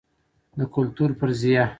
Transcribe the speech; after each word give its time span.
د 0.57 0.59
کلتور 0.75 1.09
فرضیه 1.19 1.63